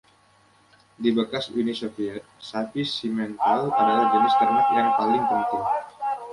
[1.05, 5.63] Di bekas Uni Soviet, sapi Simmental adalah jenis ternak yang paling penting.